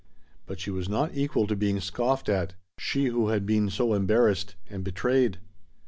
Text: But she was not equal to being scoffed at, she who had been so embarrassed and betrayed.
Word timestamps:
But 0.47 0.59
she 0.59 0.71
was 0.71 0.89
not 0.89 1.15
equal 1.15 1.45
to 1.45 1.55
being 1.55 1.79
scoffed 1.79 2.27
at, 2.27 2.55
she 2.79 3.05
who 3.05 3.27
had 3.27 3.45
been 3.45 3.69
so 3.69 3.93
embarrassed 3.93 4.55
and 4.67 4.83
betrayed. 4.83 5.37